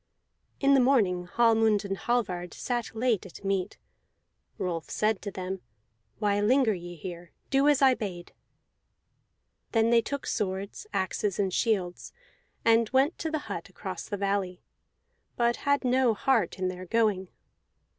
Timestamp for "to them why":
5.21-6.41